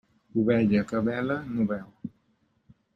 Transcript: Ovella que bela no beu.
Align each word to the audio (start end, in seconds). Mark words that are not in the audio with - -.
Ovella 0.43 0.81
que 0.93 1.03
bela 1.11 1.37
no 1.53 1.71
beu. 1.75 1.95